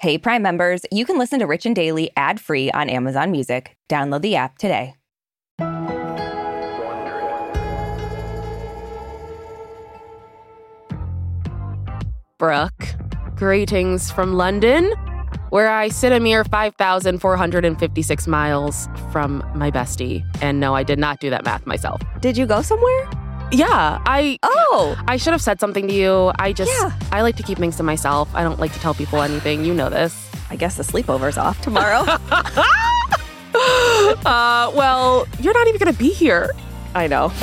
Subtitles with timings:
[0.00, 3.76] Hey, Prime members, you can listen to Rich and Daily ad free on Amazon Music.
[3.90, 4.94] Download the app today.
[12.38, 12.94] Brooke,
[13.36, 14.90] greetings from London,
[15.50, 20.24] where I sit a mere 5,456 miles from my bestie.
[20.40, 22.00] And no, I did not do that math myself.
[22.20, 23.19] Did you go somewhere?
[23.52, 24.38] Yeah, I.
[24.42, 26.32] Oh, I should have said something to you.
[26.38, 26.70] I just.
[26.70, 26.92] Yeah.
[27.12, 28.28] I like to keep things to myself.
[28.34, 29.64] I don't like to tell people anything.
[29.64, 30.30] You know this.
[30.50, 32.00] I guess the sleepover's off tomorrow.
[33.54, 36.50] uh, well, you're not even going to be here.
[36.94, 37.32] I know.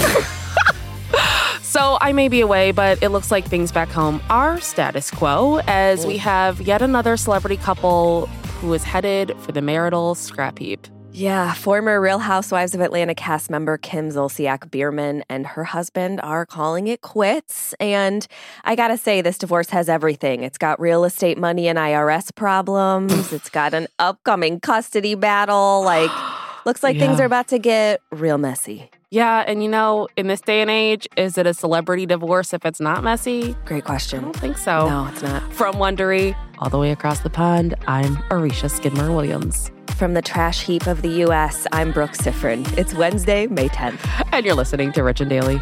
[1.68, 5.60] So I may be away, but it looks like things back home are status quo
[5.68, 8.26] as we have yet another celebrity couple
[8.62, 10.88] who is headed for the marital scrap heap.
[11.20, 16.46] Yeah, former Real Housewives of Atlanta cast member Kim Zolciak Biermann and her husband are
[16.46, 17.74] calling it quits.
[17.80, 18.28] And
[18.64, 20.44] I gotta say, this divorce has everything.
[20.44, 25.82] It's got real estate money and IRS problems, it's got an upcoming custody battle.
[25.84, 26.12] Like,
[26.68, 28.92] looks like things are about to get real messy.
[29.10, 32.66] Yeah, and you know, in this day and age, is it a celebrity divorce if
[32.66, 33.56] it's not messy?
[33.64, 34.20] Great question.
[34.20, 34.90] I don't think so.
[34.90, 35.54] No, it's not.
[35.54, 39.72] From Wondery, all the way across the pond, I'm Aricia Skidmore Williams.
[39.96, 42.68] From the trash heap of the U.S., I'm Brooke Siffrinn.
[42.78, 44.28] It's Wednesday, May 10th.
[44.34, 45.62] And you're listening to Rich and Daily.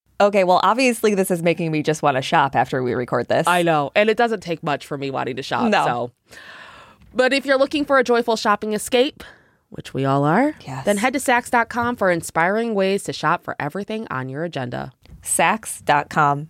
[0.21, 3.47] Okay, well, obviously, this is making me just want to shop after we record this.
[3.47, 5.69] I know, and it doesn't take much for me wanting to shop.
[5.69, 5.85] No.
[6.29, 6.37] So,
[7.13, 9.23] but if you're looking for a joyful shopping escape,
[9.69, 10.85] which we all are, Yes.
[10.85, 14.91] then head to Saks.com for inspiring ways to shop for everything on your agenda.
[15.23, 16.49] Saks.com.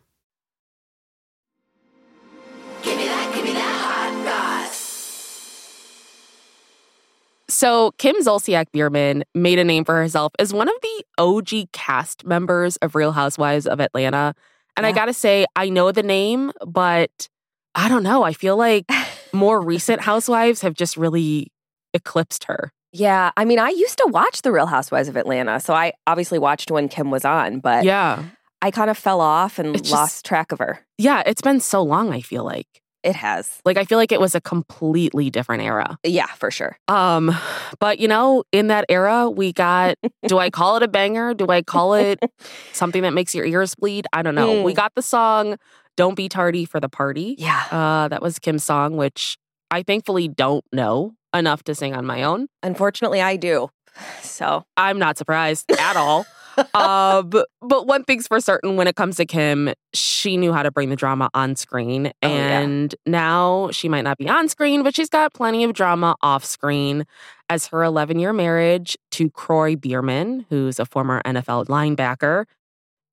[7.51, 12.25] So, Kim Zolciak Biermann made a name for herself as one of the OG cast
[12.25, 14.33] members of Real Housewives of Atlanta.
[14.77, 17.27] And I gotta say, I know the name, but
[17.75, 18.23] I don't know.
[18.23, 18.85] I feel like
[19.33, 21.51] more recent housewives have just really
[21.93, 22.71] eclipsed her.
[22.93, 26.39] Yeah, I mean, I used to watch The Real Housewives of Atlanta, so I obviously
[26.39, 28.23] watched when Kim was on, but Yeah.
[28.61, 30.85] I kind of fell off and It's just- lost track of her.
[30.97, 32.67] Yeah, it's been so long, I feel like.
[33.03, 33.59] It has.
[33.65, 35.97] Like I feel like it was a completely different era.
[36.03, 36.77] Yeah, for sure.
[36.87, 37.35] Um,
[37.79, 39.95] but you know, in that era, we got
[40.27, 41.33] do I call it a banger?
[41.33, 42.19] Do I call it
[42.73, 44.05] something that makes your ears bleed?
[44.13, 44.61] I don't know.
[44.63, 44.75] We Mm.
[44.75, 45.57] got the song
[45.97, 47.35] Don't Be Tardy for the Party.
[47.37, 47.63] Yeah.
[47.71, 49.37] Uh, that was Kim's song, which
[49.71, 52.47] I thankfully don't know enough to sing on my own.
[52.63, 53.69] Unfortunately, I do.
[54.21, 56.25] So, I'm not surprised at all.
[56.73, 60.63] Uh, but, but one thing's for certain when it comes to Kim, she knew how
[60.63, 62.07] to bring the drama on screen.
[62.21, 62.59] Oh, yeah.
[62.59, 66.43] and now she might not be on screen, but she's got plenty of drama off
[66.43, 67.05] screen
[67.49, 72.45] as her 11 year marriage to Kroy Biermann, who's a former NFL linebacker,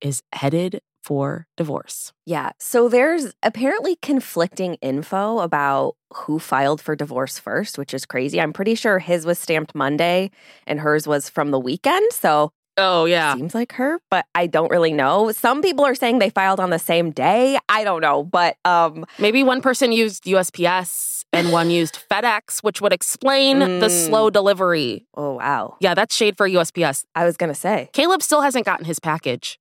[0.00, 2.12] is headed for divorce.
[2.26, 2.50] yeah.
[2.58, 8.40] So, there's apparently conflicting info about who filed for divorce first, which is crazy.
[8.40, 10.30] I'm pretty sure his was stamped Monday
[10.66, 12.12] and hers was from the weekend.
[12.12, 13.34] So, Oh, yeah.
[13.34, 15.32] seems like her, but I don't really know.
[15.32, 17.58] Some people are saying they filed on the same day.
[17.68, 22.80] I don't know, but um Maybe one person used USPS and one used FedEx, which
[22.80, 24.06] would explain the Mm.
[24.08, 25.06] slow delivery.
[25.16, 25.76] oh wow.
[25.80, 27.04] Yeah, that's shade for USPS.
[27.14, 27.90] I was going to say.
[27.92, 29.58] Caleb still hasn't gotten his package.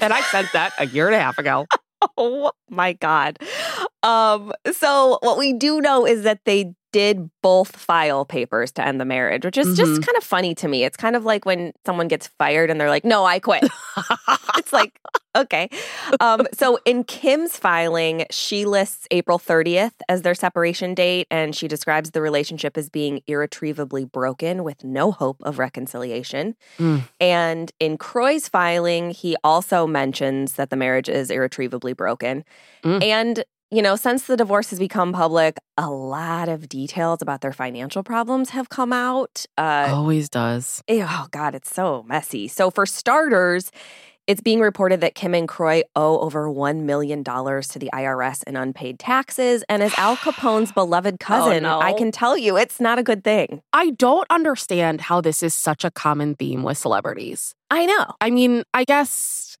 [0.00, 1.66] And I sent that a year and a half ago.
[2.16, 3.38] Oh my god.
[4.02, 9.00] Um so what we do know is that they did both file papers to end
[9.00, 10.06] the marriage, which is just Mhm.
[10.06, 10.84] kind of funny to me.
[10.84, 13.64] It's kind of like when someone gets fired and they're like, no, I quit.
[14.58, 15.00] it's like,
[15.34, 15.68] okay.
[16.20, 21.66] Um, so in Kim's filing, she lists April 30th as their separation date, and she
[21.66, 26.54] describes the relationship as being irretrievably broken with no hope of reconciliation.
[26.78, 27.02] Mm.
[27.20, 32.44] And in Kroy's filing, he also mentions that the marriage is irretrievably broken.
[32.84, 33.02] Mm.
[33.02, 37.54] And you know, since the divorce has become public, a lot of details about their
[37.54, 39.46] financial problems have come out.
[39.56, 40.82] Uh, Always does.
[40.90, 42.48] Oh, God, it's so messy.
[42.48, 43.70] So, for starters,
[44.26, 48.56] it's being reported that Kim and Kroy owe over $1 million to the IRS in
[48.56, 49.64] unpaid taxes.
[49.70, 51.80] And as Al Capone's beloved cousin, no.
[51.80, 53.62] I can tell you it's not a good thing.
[53.72, 57.54] I don't understand how this is such a common theme with celebrities.
[57.70, 58.14] I know.
[58.20, 59.56] I mean, I guess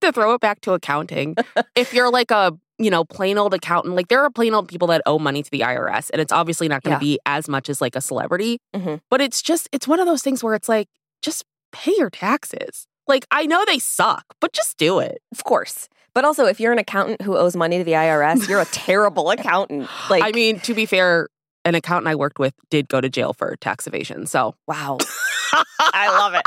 [0.00, 1.36] to throw it back to accounting,
[1.74, 4.88] if you're like a you know plain old accountant, like there are plain old people
[4.88, 7.14] that owe money to the IRS, and it's obviously not going to Yeah.
[7.14, 8.58] be as much as like a celebrity.
[8.74, 9.00] Mhm.
[9.10, 10.88] But it's just it's one of those things where it's like
[11.22, 12.86] just pay your taxes.
[13.06, 15.18] Like I know they suck, but just do it.
[15.32, 15.88] Of course.
[16.14, 19.30] But also, if you're an accountant who owes money to the IRS, you're a terrible
[19.36, 19.88] accountant.
[20.08, 21.28] Like, I mean, to be fair,
[21.66, 24.26] an accountant I worked with did go to jail for tax evasion.
[24.26, 24.96] So wow.
[25.78, 26.42] I love it.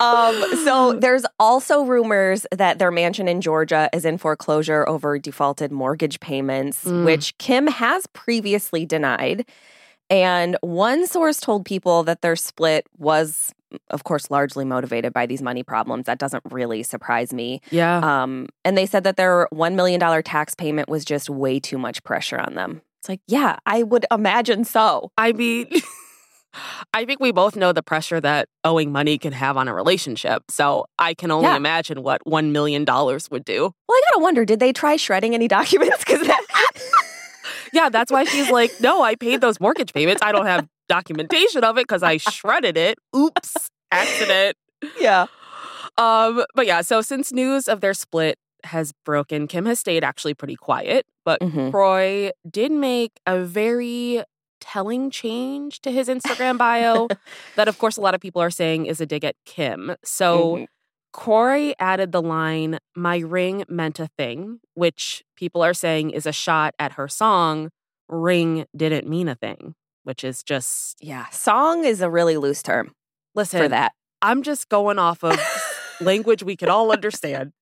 [0.00, 5.70] Um, so there's also rumors that their mansion in Georgia is in foreclosure over defaulted
[5.72, 7.04] mortgage payments, Mm.
[7.04, 9.46] which Kim has previously denied.
[10.10, 13.52] And one source told people that their split was,
[13.90, 16.04] of course, largely motivated by these money problems.
[16.06, 17.62] That doesn't really surprise me.
[17.70, 21.78] yeah, Um, and they said that their $1 million tax payment was just way too
[21.78, 22.82] much pressure on them.
[23.00, 25.10] It's like, yeah, I would imagine so.
[25.16, 25.68] I mean,
[26.92, 30.42] I think we both know the pressure that owing money can have on a relationship.
[30.50, 31.56] So I can only Yeah.
[31.56, 32.84] imagine what $1 million
[33.30, 33.62] would do.
[33.88, 35.98] Well, I gotta wonder, did they try shredding any documents?
[36.04, 36.40] Because that.
[37.72, 40.22] Yeah, that's why she's like, no, I paid those mortgage payments.
[40.22, 42.98] I don't have documentation of it because I shredded it.
[43.16, 44.56] Oops, accident.
[45.00, 45.26] yeah.
[45.98, 50.34] Um, but yeah, so since news of their split has broken, Kim has stayed actually
[50.34, 51.04] pretty quiet.
[51.24, 51.72] But Mhm.
[51.72, 54.22] Kroy did make a very
[54.64, 57.06] telling change to his Instagram bio
[57.56, 59.94] that, of course, a lot of people are saying is a dig at Kim.
[60.04, 60.66] So Mhm.
[61.12, 66.32] Kroy added the line, My ring meant a thing, which people are saying is a
[66.32, 67.70] shot at her song,
[68.08, 71.28] Ring Didn't Mean a Thing, which is just, Yeah.
[71.30, 72.92] Song is a really loose term
[73.34, 73.92] listen, for that.
[74.22, 75.38] I'm just going off of
[76.00, 77.52] language we can all understand.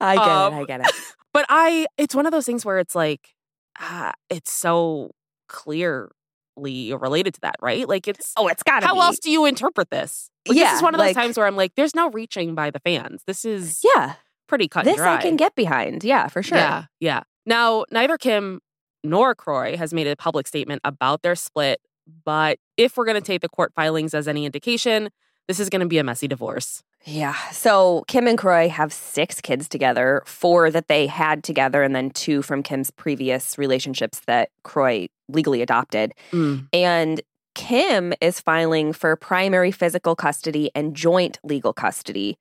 [0.00, 0.56] I get Um, it.
[0.56, 0.92] I get it.
[1.32, 3.34] But I, it's one of those things where it's like,
[3.78, 5.10] ah, it's so
[5.48, 6.08] clearly
[6.56, 7.88] related to that, right?
[7.88, 9.00] Like it's, Oh, it's gotta how be.
[9.00, 10.30] else do you interpret this?
[10.48, 12.70] Like, this is one of those like- times where I'm like, there's no reaching by
[12.70, 13.22] the fans.
[13.26, 14.14] This is Yeah.
[14.48, 15.16] pretty cut This dry.
[15.16, 16.04] I can get behind.
[16.04, 16.58] Yeah, for sure.
[16.58, 17.22] Yeah, yeah.
[17.44, 18.60] Now, neither Kim
[19.04, 21.80] nor Kroy has made a public statement about their split,
[22.24, 25.10] but if we're going to take the court filings as any indication,
[25.48, 26.82] this is going to be a messy divorce.
[27.04, 27.36] Yeah.
[27.52, 32.10] So Kim and Kroy have six kids together, four that they had together, and then
[32.10, 36.12] two from Kim's previous relationships that Kroy legally adopted.
[36.32, 36.68] Mm.
[36.72, 37.20] And
[37.54, 42.38] Kim is filing for primary physical custody and joint legal custody.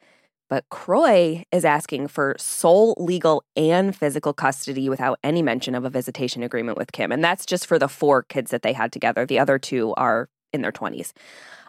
[0.50, 5.90] But Kroy is asking for sole legal and physical custody without any mention of a
[5.90, 7.12] visitation agreement with Kim.
[7.12, 9.26] And that's just for the four kids that they had together.
[9.26, 11.14] The other two are in their 20s.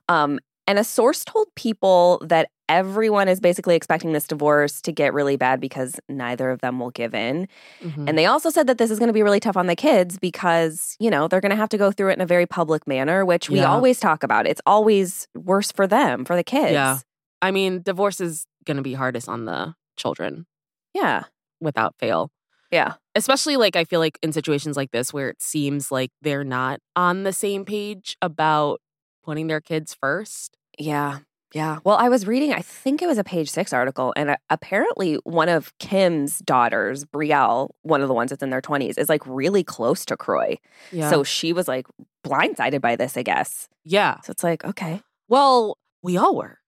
[0.08, 5.14] Um, and a source told people that everyone is basically expecting this divorce to get
[5.14, 7.48] really bad because neither of them will give in.
[7.82, 8.08] Mhm.
[8.08, 10.18] And they also said that this is going to be really tough on the kids
[10.18, 12.86] because, you know, they're going to have to go through it in a very public
[12.86, 13.70] manner, which we Yeah.
[13.72, 14.46] always talk about.
[14.46, 16.72] It's always worse for them, for the kids.
[16.72, 16.98] Yeah.
[17.42, 20.46] I mean, divorce is going to be hardest on the children
[20.94, 21.24] Yeah.
[21.60, 22.30] without fail.
[22.72, 22.94] Yeah.
[23.14, 26.80] Especially like I feel like in situations like this where it seems like they're not
[26.96, 28.80] on the same page about
[29.24, 30.56] putting their kids first.
[30.78, 31.18] Yeah.
[31.56, 31.78] Yeah.
[31.84, 35.14] Well, I was reading, I think it was a page six article, and uh, apparently
[35.24, 39.22] one of Kim's daughters, Brielle, one of the ones that's in their 20s, is like
[39.26, 40.56] really close to Kroy.
[40.92, 41.08] Yeah.
[41.08, 41.86] So she was like
[42.22, 43.70] blindsided by this, I guess.
[43.84, 44.20] yeah.
[44.20, 45.00] So it's like, okay.
[45.28, 46.58] Well, we all were.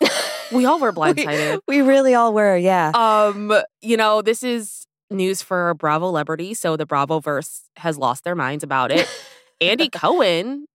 [0.52, 1.60] we all were blindsided.
[1.68, 2.56] We, we really all were.
[2.56, 2.90] Yeah.
[2.94, 8.24] Um, you know, this is news for Bravo Celebrity, so the Bravo verse has lost
[8.24, 9.08] their minds about it.
[9.60, 10.66] Andy Cohen,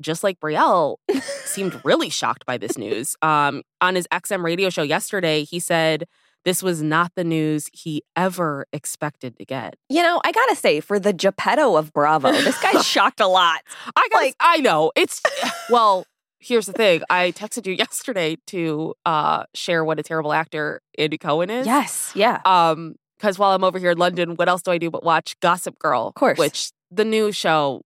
[0.00, 0.96] just like Brielle,
[1.44, 3.16] seemed really shocked by this news.
[3.22, 6.04] Um, on his XM radio show yesterday, he said
[6.44, 9.74] this was not the news he ever expected to get.
[9.90, 13.60] You know, I gotta say, for the Geppetto of Bravo, this guy's shocked a lot.
[13.94, 15.20] I guess Like- I know it's
[15.70, 16.04] well.
[16.42, 17.02] Here's the thing.
[17.10, 21.66] I texted you yesterday to uh, share what a terrible actor Andy Cohen is.
[21.66, 22.40] Yes, yeah.
[22.46, 25.38] Um, because while I'm over here in London, what else do I do but watch
[25.40, 26.06] Gossip Girl?
[26.06, 26.38] Of course.
[26.38, 27.82] Which the new show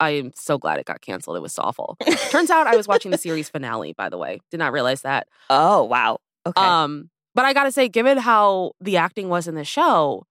[0.00, 1.36] I am so glad it got canceled.
[1.36, 1.96] It was so awful.
[2.30, 4.40] Turns out I was watching the series finale, by the way.
[4.50, 5.28] Did not realize that.
[5.50, 6.18] Oh, wow.
[6.46, 6.60] Okay.
[6.60, 10.24] Um, but I gotta say, given how the acting was in the show,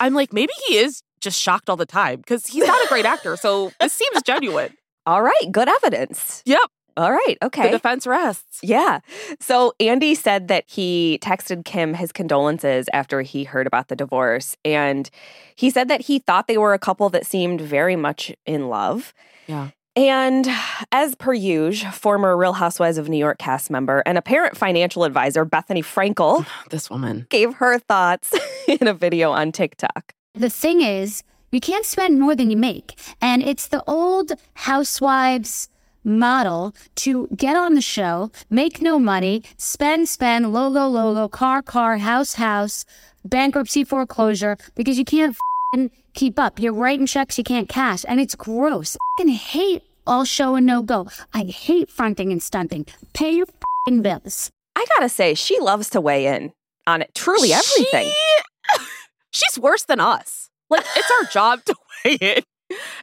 [0.00, 3.04] I'm like, maybe he is just shocked all the time because he's not a great
[3.04, 3.36] actor.
[3.36, 4.72] So this seems genuine.
[5.06, 5.50] All right.
[5.50, 6.42] Good evidence.
[6.44, 6.60] Yep.
[6.96, 7.36] All right.
[7.42, 7.62] Okay.
[7.64, 8.60] The defense rests.
[8.62, 9.00] Yeah.
[9.40, 14.56] So Andy said that he texted Kim his condolences after he heard about the divorce.
[14.64, 15.08] And
[15.56, 19.12] he said that he thought they were a couple that seemed very much in love.
[19.46, 19.70] Yeah.
[19.96, 20.46] And
[20.92, 25.44] as per usual, former Real Housewives of New York cast member and apparent financial advisor
[25.44, 27.26] Bethenny Frankel This woman.
[27.28, 28.32] gave her thoughts
[28.68, 30.14] in a video on TikTok.
[30.34, 32.96] The thing is, you can't spend more than you make.
[33.20, 35.68] And it's the old housewives
[36.04, 41.98] model to get on the show, make no money, spend, spend, logo, logo, car, car,
[41.98, 42.84] house, house,
[43.24, 45.36] bankruptcy, foreclosure, because you can't
[45.74, 46.58] fing keep up.
[46.58, 48.04] You're writing checks you can't cash.
[48.08, 48.96] And it's gross.
[48.96, 51.06] I fucking hate all show and no go.
[51.32, 52.86] I hate fronting and stunting.
[53.12, 53.46] Pay your
[53.86, 54.50] fing bills.
[54.76, 56.52] I gotta say, she loves to weigh in
[56.86, 57.14] on it.
[57.14, 58.06] Truly everything.
[58.06, 58.82] She-
[59.32, 60.48] she's worse than us.
[60.68, 62.42] Like, it's our job to weigh in.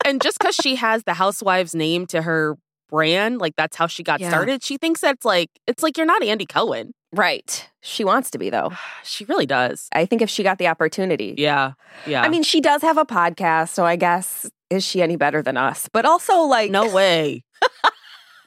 [0.06, 2.58] And just because she has the housewives name to her
[2.89, 4.29] brand, like that's how she got Yeah.
[4.29, 6.94] started, she thinks that's like, it's like you're not Andy Cohen.
[7.13, 7.70] Right.
[7.82, 8.72] She wants to be, though.
[9.03, 9.88] She really does.
[9.94, 11.34] I think if she got the opportunity.
[11.38, 11.74] Yeah.
[12.06, 12.22] Yeah.
[12.24, 15.56] I mean, she does have a podcast, so I guess is she any better than
[15.58, 15.89] us?
[15.94, 17.44] But also, like, no way.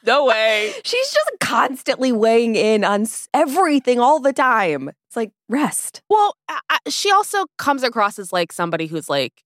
[0.05, 0.71] no way.
[0.83, 4.89] she's just constantly weighing in on everything all the time.
[5.07, 6.01] It's like rest.
[6.09, 9.43] Well, I, I- she also comes across as like somebody who's like,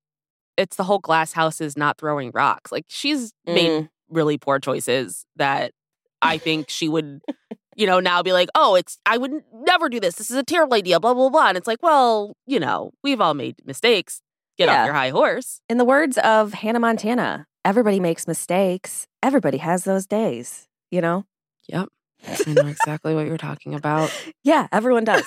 [0.58, 2.72] it's the whole glass house is not throwing rocks.
[2.72, 3.90] Like she's made Mm.
[4.10, 5.72] Really poor choices that
[6.22, 7.22] I think she would,
[7.76, 10.16] you know, now be like, oh, it's, I would never do this.
[10.16, 11.48] This is a terrible idea, blah, blah, blah.
[11.48, 14.22] And it's like, well, you know, we've all made mistakes.
[14.58, 14.82] Get Yeah.
[14.82, 15.60] off your high horse.
[15.70, 19.06] In the words of Hannah Montana, everybody makes mistakes.
[19.22, 20.68] Everybody has those days.
[20.92, 21.26] You know?
[21.68, 21.90] Yep.
[22.48, 24.12] I know exactly what you're talking about.
[24.44, 25.26] Yeah, everyone does.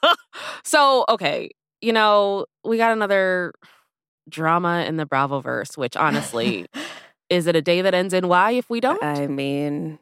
[0.64, 1.50] so, okay,
[1.80, 3.52] you know, we got another
[4.28, 6.66] drama in the Bravo verse, which honestly,
[7.30, 9.02] is it a day that ends in Y if we don't?
[9.02, 9.98] I mean,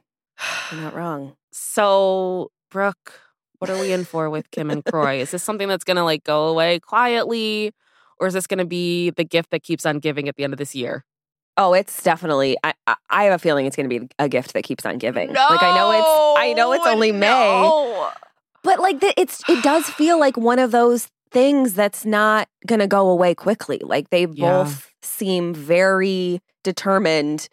[0.72, 1.36] you're not wrong.
[1.52, 3.20] So, Brooke,
[3.58, 5.20] what are we in for with Kim and Kroy?
[5.20, 7.72] Is this something that's going to like go away quietly?
[8.20, 10.52] Or is this going to be the gift that keeps on giving at the end
[10.52, 11.04] of this year?
[11.56, 12.56] Oh, it's definitely.
[12.64, 12.74] I
[13.10, 15.28] I- have a feeling it's going to be a gift that keeps on giving.
[15.32, 16.40] like I know it's.
[16.40, 18.08] I know it's only May,
[18.64, 19.42] but like the, it's.
[19.48, 23.80] It does feel like one of those things that's not going to go away quickly.
[23.82, 24.62] Like they Yeah.
[24.64, 27.48] both seem very determined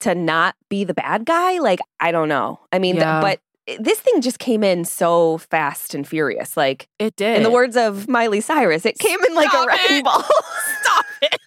[0.00, 1.58] to not be the bad guy.
[1.58, 2.60] Like I don't know.
[2.72, 6.56] I mean, th- but eh, this thing just came in so fast and furious.
[6.56, 7.38] Like It did.
[7.38, 10.22] in the words of Miley Cyrus, it came in like a Stop wrecking ball.
[10.82, 11.40] Stop it.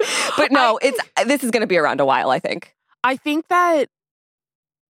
[0.36, 2.30] but no, it's eh, this is going to be around a while.
[2.30, 2.74] I think.
[3.04, 3.88] I think that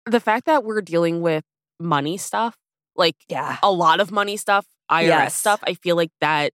[0.06, 1.44] the fact that we're dealing with
[1.80, 2.56] money stuff,
[2.96, 3.56] like Yeah.
[3.62, 5.34] a lot of money stuff, IRS Yes.
[5.34, 6.52] stuff, I feel like that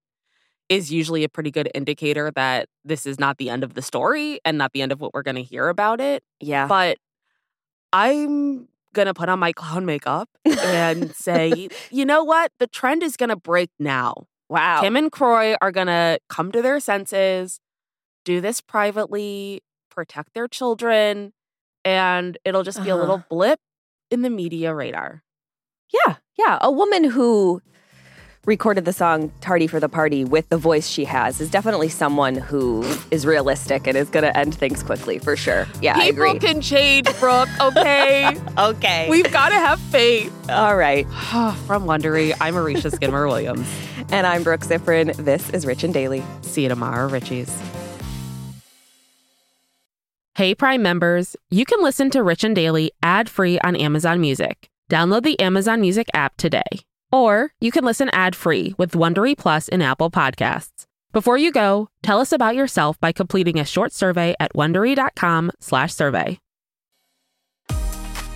[0.71, 4.41] is usually a pretty good indicator that this is not the end of the story
[4.45, 6.23] and not the end of what we're going to hear about it.
[6.41, 6.67] Yeah.
[6.67, 6.97] But
[7.93, 12.53] I'm going to put on my clown makeup and say, you know what?
[12.59, 14.27] The trend is going to break now.
[14.49, 14.81] wow.
[14.81, 17.61] Kim and Kroy are going to come to their senses,
[18.25, 21.33] do this privately, protect their children,
[21.85, 23.01] and it'll just be a Uh-huh.
[23.01, 23.59] little blip
[24.11, 25.23] in the media radar.
[25.93, 26.59] Yeah, yeah.
[26.61, 27.61] A woman who
[28.47, 32.35] recorded the song Tardy for the Party with the voice she has is definitely someone
[32.37, 35.67] who is realistic and is going to end things quickly for sure.
[35.83, 36.39] Yeah, I People agree.
[36.41, 38.35] can change, Brooke, okay?
[38.59, 39.09] okay.
[39.11, 40.33] We've got to have faith.
[40.49, 41.05] All right.
[41.67, 43.69] From Wondery, I'm Aricia Skidmore Williams.
[44.13, 45.15] And I'm Brooke Siffrinn.
[45.25, 46.25] This is Rich and Daily.
[46.43, 47.49] See you tomorrow, Richies.
[50.35, 54.69] Hey, Prime members, you can listen to Rich and Daily ad free on Amazon Music.
[54.91, 56.65] Download the Amazon Music app today.
[57.13, 60.85] Or you can listen ad free with Wondery Plus in Apple Podcasts.
[61.13, 66.39] Before you go, tell us about yourself by completing a short survey at wondery.com/slash survey.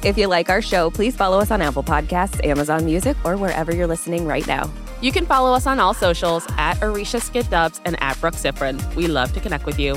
[0.05, 3.75] If you like our show, please follow us on Apple Podcasts, Amazon Music, or wherever
[3.75, 4.71] you're listening right now.
[5.01, 8.95] You can follow us on all socials at Aricia Skid Dubs and at Brooke Siffrinn.
[8.97, 9.97] We love to connect with you.